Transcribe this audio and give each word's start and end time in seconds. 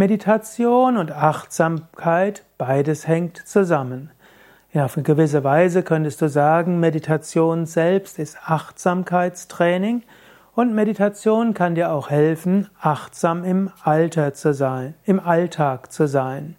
Meditation 0.00 0.96
und 0.96 1.12
Achtsamkeit, 1.12 2.46
beides 2.56 3.06
hängt 3.06 3.36
zusammen. 3.46 4.10
Ja, 4.72 4.86
auf 4.86 4.96
eine 4.96 5.02
gewisse 5.02 5.44
Weise 5.44 5.82
könntest 5.82 6.22
du 6.22 6.30
sagen, 6.30 6.80
Meditation 6.80 7.66
selbst 7.66 8.18
ist 8.18 8.38
Achtsamkeitstraining 8.42 10.02
und 10.54 10.74
Meditation 10.74 11.52
kann 11.52 11.74
dir 11.74 11.92
auch 11.92 12.08
helfen, 12.08 12.70
achtsam 12.80 13.44
im 13.44 13.70
Alter 13.84 14.32
zu 14.32 14.54
sein, 14.54 14.94
im 15.04 15.20
Alltag 15.20 15.92
zu 15.92 16.08
sein. 16.08 16.56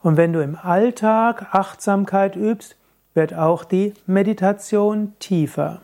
Und 0.00 0.16
wenn 0.16 0.32
du 0.32 0.42
im 0.42 0.58
Alltag 0.60 1.54
Achtsamkeit 1.54 2.34
übst, 2.34 2.74
wird 3.14 3.34
auch 3.34 3.62
die 3.62 3.94
Meditation 4.06 5.14
tiefer. 5.20 5.82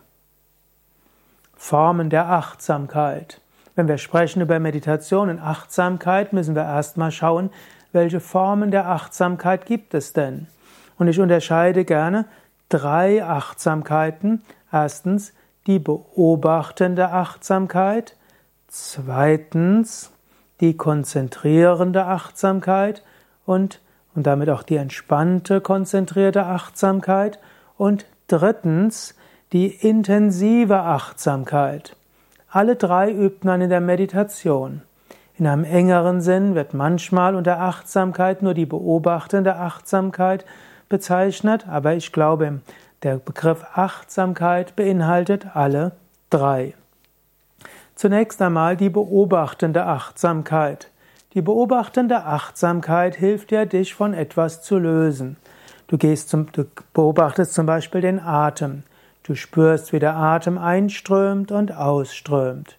Formen 1.54 2.10
der 2.10 2.28
Achtsamkeit. 2.28 3.40
Wenn 3.78 3.86
wir 3.86 3.98
sprechen 3.98 4.42
über 4.42 4.58
Meditation 4.58 5.30
und 5.30 5.38
Achtsamkeit, 5.38 6.32
müssen 6.32 6.56
wir 6.56 6.64
erstmal 6.64 7.12
schauen, 7.12 7.48
welche 7.92 8.18
Formen 8.18 8.72
der 8.72 8.88
Achtsamkeit 8.88 9.66
gibt 9.66 9.94
es 9.94 10.12
denn? 10.12 10.48
Und 10.98 11.06
ich 11.06 11.20
unterscheide 11.20 11.84
gerne 11.84 12.24
drei 12.68 13.22
Achtsamkeiten. 13.22 14.42
Erstens 14.72 15.32
die 15.68 15.78
beobachtende 15.78 17.10
Achtsamkeit, 17.10 18.16
zweitens 18.66 20.10
die 20.60 20.76
konzentrierende 20.76 22.04
Achtsamkeit 22.04 23.04
und, 23.46 23.80
und 24.16 24.26
damit 24.26 24.50
auch 24.50 24.64
die 24.64 24.74
entspannte, 24.74 25.60
konzentrierte 25.60 26.46
Achtsamkeit 26.46 27.38
und 27.76 28.06
drittens 28.26 29.14
die 29.52 29.68
intensive 29.68 30.80
Achtsamkeit. 30.80 31.94
Alle 32.50 32.76
drei 32.76 33.10
übt 33.12 33.46
man 33.46 33.60
in 33.60 33.68
der 33.68 33.82
Meditation. 33.82 34.80
In 35.36 35.46
einem 35.46 35.64
engeren 35.64 36.22
Sinn 36.22 36.54
wird 36.54 36.72
manchmal 36.72 37.34
unter 37.34 37.60
Achtsamkeit 37.60 38.40
nur 38.40 38.54
die 38.54 38.64
beobachtende 38.64 39.56
Achtsamkeit 39.56 40.46
bezeichnet, 40.88 41.68
aber 41.68 41.92
ich 41.92 42.10
glaube, 42.10 42.60
der 43.02 43.18
Begriff 43.18 43.64
Achtsamkeit 43.74 44.76
beinhaltet 44.76 45.54
alle 45.54 45.92
drei. 46.30 46.72
Zunächst 47.94 48.40
einmal 48.40 48.78
die 48.78 48.90
beobachtende 48.90 49.84
Achtsamkeit. 49.84 50.90
Die 51.34 51.42
beobachtende 51.42 52.24
Achtsamkeit 52.24 53.14
hilft 53.14 53.50
dir, 53.50 53.66
dich 53.66 53.94
von 53.94 54.14
etwas 54.14 54.62
zu 54.62 54.78
lösen. 54.78 55.36
Du, 55.86 55.98
gehst 55.98 56.30
zum, 56.30 56.50
du 56.52 56.64
beobachtest 56.94 57.52
zum 57.52 57.66
Beispiel 57.66 58.00
den 58.00 58.20
Atem. 58.20 58.84
Du 59.28 59.34
spürst, 59.34 59.92
wie 59.92 59.98
der 59.98 60.16
Atem 60.16 60.56
einströmt 60.56 61.52
und 61.52 61.70
ausströmt. 61.76 62.78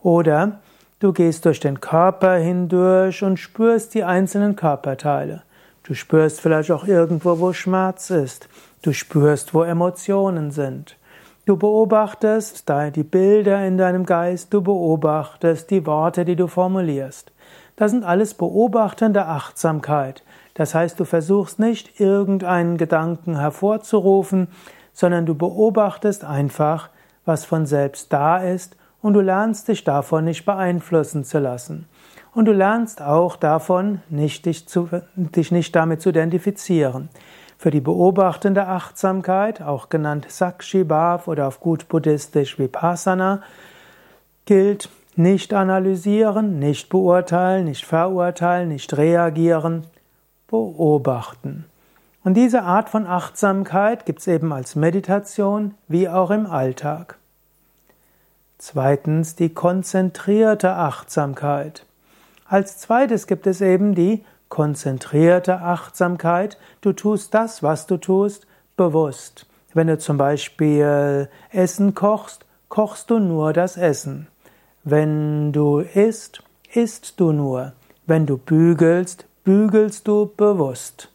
Oder 0.00 0.60
du 1.00 1.12
gehst 1.12 1.44
durch 1.44 1.58
den 1.58 1.80
Körper 1.80 2.36
hindurch 2.36 3.24
und 3.24 3.36
spürst 3.36 3.94
die 3.94 4.04
einzelnen 4.04 4.54
Körperteile. 4.54 5.42
Du 5.82 5.94
spürst 5.94 6.40
vielleicht 6.40 6.70
auch 6.70 6.86
irgendwo, 6.86 7.40
wo 7.40 7.52
Schmerz 7.52 8.10
ist. 8.10 8.48
Du 8.82 8.92
spürst, 8.92 9.54
wo 9.54 9.64
Emotionen 9.64 10.52
sind. 10.52 10.96
Du 11.46 11.56
beobachtest 11.56 12.64
die 12.94 13.02
Bilder 13.02 13.66
in 13.66 13.76
deinem 13.76 14.06
Geist, 14.06 14.54
du 14.54 14.62
beobachtest 14.62 15.68
die 15.68 15.84
Worte, 15.84 16.24
die 16.24 16.36
du 16.36 16.46
formulierst. 16.46 17.32
Das 17.74 17.90
sind 17.90 18.04
alles 18.04 18.34
beobachtende 18.34 19.26
Achtsamkeit. 19.26 20.22
Das 20.54 20.76
heißt, 20.76 21.00
du 21.00 21.04
versuchst 21.04 21.58
nicht 21.58 22.00
irgendeinen 22.00 22.76
Gedanken 22.76 23.36
hervorzurufen, 23.40 24.46
sondern 24.98 25.26
du 25.26 25.36
beobachtest 25.36 26.24
einfach, 26.24 26.90
was 27.24 27.44
von 27.44 27.66
selbst 27.66 28.12
da 28.12 28.38
ist 28.38 28.74
und 29.00 29.12
du 29.12 29.20
lernst 29.20 29.68
dich 29.68 29.84
davon 29.84 30.24
nicht 30.24 30.44
beeinflussen 30.44 31.22
zu 31.22 31.38
lassen. 31.38 31.86
Und 32.34 32.46
du 32.46 32.52
lernst 32.52 33.00
auch 33.00 33.36
davon, 33.36 34.02
nicht 34.08 34.44
dich, 34.44 34.66
zu, 34.66 34.88
dich 35.14 35.52
nicht 35.52 35.76
damit 35.76 36.02
zu 36.02 36.08
identifizieren. 36.08 37.10
Für 37.58 37.70
die 37.70 37.80
beobachtende 37.80 38.66
Achtsamkeit, 38.66 39.62
auch 39.62 39.88
genannt 39.88 40.26
Sakshi 40.28 40.82
Bhav 40.82 41.28
oder 41.28 41.46
auf 41.46 41.60
gut 41.60 41.86
buddhistisch 41.86 42.58
Vipassana, 42.58 43.42
gilt 44.46 44.88
nicht 45.14 45.54
analysieren, 45.54 46.58
nicht 46.58 46.88
beurteilen, 46.88 47.66
nicht 47.66 47.86
verurteilen, 47.86 48.70
nicht 48.70 48.96
reagieren, 48.96 49.86
beobachten. 50.48 51.67
Und 52.28 52.34
diese 52.34 52.62
Art 52.62 52.90
von 52.90 53.06
Achtsamkeit 53.06 54.04
gibt 54.04 54.18
es 54.18 54.26
eben 54.26 54.52
als 54.52 54.76
Meditation 54.76 55.72
wie 55.88 56.10
auch 56.10 56.30
im 56.30 56.44
Alltag. 56.44 57.16
Zweitens 58.58 59.34
die 59.34 59.48
konzentrierte 59.48 60.72
Achtsamkeit. 60.72 61.86
Als 62.44 62.76
zweites 62.76 63.28
gibt 63.28 63.46
es 63.46 63.62
eben 63.62 63.94
die 63.94 64.26
konzentrierte 64.50 65.62
Achtsamkeit. 65.62 66.58
Du 66.82 66.92
tust 66.92 67.32
das, 67.32 67.62
was 67.62 67.86
du 67.86 67.96
tust, 67.96 68.46
bewusst. 68.76 69.46
Wenn 69.72 69.86
du 69.86 69.96
zum 69.96 70.18
Beispiel 70.18 71.30
Essen 71.50 71.94
kochst, 71.94 72.44
kochst 72.68 73.08
du 73.08 73.20
nur 73.20 73.54
das 73.54 73.78
Essen. 73.78 74.26
Wenn 74.84 75.50
du 75.52 75.78
isst, 75.78 76.42
isst 76.74 77.20
du 77.20 77.32
nur. 77.32 77.72
Wenn 78.04 78.26
du 78.26 78.36
bügelst, 78.36 79.24
bügelst 79.44 80.06
du 80.06 80.30
bewusst. 80.36 81.08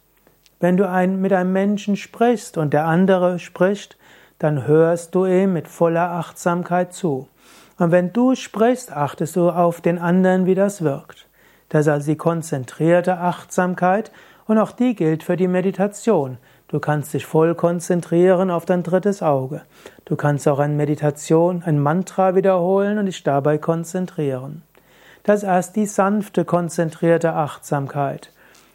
Wenn 0.64 0.78
du 0.78 0.88
ein, 0.88 1.20
mit 1.20 1.30
einem 1.34 1.52
Menschen 1.52 1.94
sprichst 1.94 2.56
und 2.56 2.72
der 2.72 2.86
andere 2.86 3.38
spricht, 3.38 3.98
dann 4.38 4.66
hörst 4.66 5.14
du 5.14 5.26
ihm 5.26 5.52
mit 5.52 5.68
voller 5.68 6.12
Achtsamkeit 6.12 6.94
zu. 6.94 7.28
Und 7.76 7.90
wenn 7.90 8.14
du 8.14 8.34
sprichst, 8.34 8.90
achtest 8.90 9.36
du 9.36 9.50
auf 9.50 9.82
den 9.82 9.98
anderen, 9.98 10.46
wie 10.46 10.54
das 10.54 10.80
wirkt. 10.80 11.26
Das 11.68 11.82
ist 11.82 11.88
also 11.92 12.10
die 12.12 12.16
konzentrierte 12.16 13.18
Achtsamkeit 13.18 14.10
und 14.46 14.56
auch 14.56 14.72
die 14.72 14.94
gilt 14.94 15.22
für 15.22 15.36
die 15.36 15.48
Meditation. 15.48 16.38
Du 16.68 16.80
kannst 16.80 17.12
dich 17.12 17.26
voll 17.26 17.54
konzentrieren 17.54 18.50
auf 18.50 18.64
dein 18.64 18.82
drittes 18.82 19.22
Auge. 19.22 19.60
Du 20.06 20.16
kannst 20.16 20.48
auch 20.48 20.60
eine 20.60 20.72
Meditation, 20.72 21.62
ein 21.62 21.78
Mantra 21.78 22.36
wiederholen 22.36 22.96
und 22.96 23.04
dich 23.04 23.22
dabei 23.22 23.58
konzentrieren. 23.58 24.62
Das 25.24 25.42
ist 25.42 25.46
erst 25.46 25.76
die 25.76 25.84
sanfte, 25.84 26.46
konzentrierte 26.46 27.34
Achtsamkeit. 27.34 28.30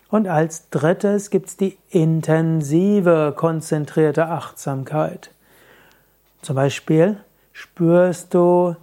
Und 0.09 0.28
als 0.28 0.70
drittes 0.70 1.30
gibt 1.30 1.50
es 1.50 1.58
die 1.58 1.78
intensive, 1.90 3.34
konzentrierte 3.36 4.25
Achtsamkeit. 4.28 5.31
Zum 6.42 6.56
Beispiel 6.56 7.18
spürst 7.52 8.34
du 8.34 8.75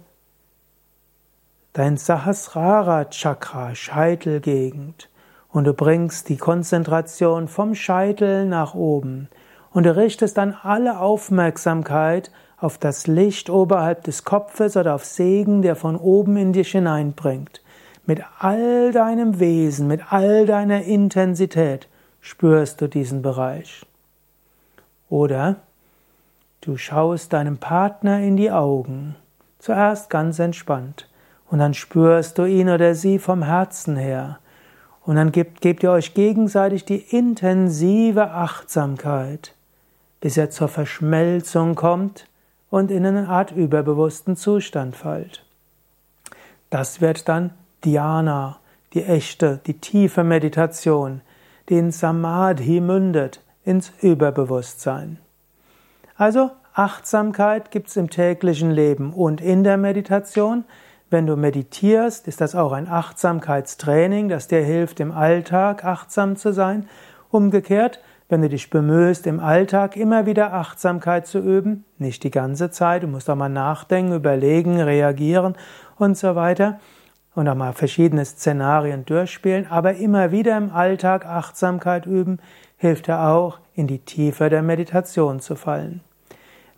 dein 1.73 1.97
Sahasrara 1.97 3.05
Chakra, 3.05 3.75
Scheitelgegend, 3.75 5.09
und 5.49 5.63
du 5.63 5.73
bringst 5.73 6.29
die 6.29 6.37
Konzentration 6.37 7.47
vom 7.47 7.73
Scheitel 7.73 8.45
nach 8.45 8.73
oben 8.75 9.27
und 9.71 9.85
du 9.85 9.95
richtest 9.95 10.37
dann 10.37 10.55
alle 10.61 10.99
Aufmerksamkeit 10.99 12.31
auf 12.57 12.77
das 12.77 13.07
Licht 13.07 13.49
oberhalb 13.49 14.03
des 14.03 14.23
Kopfes 14.23 14.77
oder 14.77 14.95
auf 14.95 15.05
Segen, 15.05 15.61
der 15.61 15.75
von 15.75 15.95
oben 15.95 16.37
in 16.37 16.53
dich 16.53 16.71
hineinbringt. 16.71 17.61
Mit 18.07 18.23
all 18.39 18.93
deinem 18.93 19.41
Wesen, 19.41 19.85
mit 19.89 20.13
all 20.13 20.45
deiner 20.45 20.83
Intensität 20.83 21.89
spürst 22.21 22.79
du 22.79 22.87
diesen 22.87 23.21
Bereich. 23.21 23.85
Oder 25.09 25.57
du 26.61 26.77
schaust 26.77 27.33
deinem 27.33 27.57
Partner 27.57 28.21
in 28.21 28.37
die 28.37 28.49
Augen, 28.49 29.17
zuerst 29.59 30.09
ganz 30.09 30.39
entspannt. 30.39 31.09
Und 31.49 31.59
dann 31.59 31.73
spürst 31.73 32.37
du 32.37 32.45
ihn 32.45 32.69
oder 32.69 32.95
sie 32.95 33.19
vom 33.19 33.43
Herzen 33.43 33.97
her. 33.97 34.39
Und 35.05 35.17
dann 35.17 35.33
gebt, 35.33 35.59
gebt 35.59 35.83
ihr 35.83 35.91
euch 35.91 36.13
gegenseitig 36.13 36.85
die 36.85 36.99
intensive 36.99 38.31
Achtsamkeit, 38.31 39.53
bis 40.21 40.37
er 40.37 40.49
zur 40.49 40.69
Verschmelzung 40.69 41.75
kommt 41.75 42.29
und 42.69 42.89
in 42.89 43.05
eine 43.05 43.27
Art 43.27 43.51
überbewussten 43.51 44.37
Zustand 44.37 44.95
fällt. 44.95 45.43
Das 46.69 47.01
wird 47.01 47.27
dann 47.27 47.51
Dhyana, 47.85 48.59
die 48.93 49.03
echte, 49.03 49.59
die 49.65 49.79
tiefe 49.79 50.23
Meditation, 50.23 51.21
die 51.69 51.77
in 51.77 51.91
Samadhi 51.91 52.79
mündet, 52.79 53.41
ins 53.63 53.91
Überbewusstsein. 54.01 55.19
Also 56.15 56.51
Achtsamkeit 56.73 57.71
gibt 57.71 57.89
es 57.89 57.97
im 57.97 58.09
täglichen 58.09 58.71
Leben 58.71 59.13
und 59.13 59.41
in 59.41 59.63
der 59.63 59.77
Meditation. 59.77 60.63
Wenn 61.09 61.27
du 61.27 61.35
meditierst, 61.35 62.27
ist 62.27 62.41
das 62.41 62.55
auch 62.55 62.71
ein 62.71 62.87
Achtsamkeitstraining, 62.87 64.29
das 64.29 64.47
dir 64.47 64.61
hilft, 64.61 64.99
im 64.99 65.11
Alltag 65.11 65.83
achtsam 65.85 66.35
zu 66.35 66.53
sein. 66.53 66.87
Umgekehrt, 67.29 67.99
wenn 68.29 68.41
du 68.41 68.49
dich 68.49 68.69
bemühst, 68.69 69.25
im 69.27 69.39
Alltag 69.39 69.95
immer 69.95 70.25
wieder 70.25 70.53
Achtsamkeit 70.53 71.27
zu 71.27 71.39
üben, 71.39 71.85
nicht 71.97 72.23
die 72.23 72.31
ganze 72.31 72.71
Zeit, 72.71 73.03
du 73.03 73.07
musst 73.07 73.29
auch 73.29 73.35
mal 73.35 73.49
nachdenken, 73.49 74.13
überlegen, 74.13 74.81
reagieren 74.81 75.55
und 75.97 76.17
so 76.17 76.35
weiter 76.35 76.79
und 77.37 77.47
auch 77.47 77.55
mal 77.55 77.73
verschiedene 77.73 78.25
Szenarien 78.25 79.05
durchspielen, 79.05 79.67
aber 79.69 79.93
immer 79.93 80.31
wieder 80.31 80.57
im 80.57 80.71
Alltag 80.71 81.27
Achtsamkeit 81.27 82.07
üben, 82.07 82.39
hilft 82.77 83.05
dir 83.05 83.19
auch, 83.19 83.59
in 83.75 83.85
die 83.85 83.99
Tiefe 83.99 84.49
der 84.49 84.63
Meditation 84.63 85.39
zu 85.39 85.55
fallen. 85.55 86.01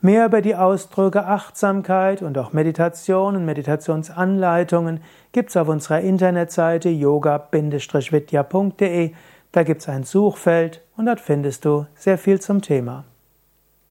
Mehr 0.02 0.26
über 0.26 0.42
die 0.42 0.56
Ausdrücke 0.56 1.26
Achtsamkeit 1.26 2.22
und 2.22 2.38
auch 2.38 2.52
Meditation 2.52 3.38
und 3.38 3.46
Meditationsanleitungen 3.46 5.00
gibt's 5.32 5.56
auf 5.56 5.70
unserer 5.70 6.02
Internetseite 6.02 6.90
yoga-vidya.de. 6.90 9.12
Da 9.54 9.64
gibt's 9.64 9.88
ein 9.88 10.04
Suchfeld 10.04 10.82
und 10.98 11.06
dort 11.06 11.22
findest 11.22 11.64
du 11.64 11.86
sehr 11.96 12.18
viel 12.18 12.42
zum 12.42 12.62
Thema. 12.62 13.06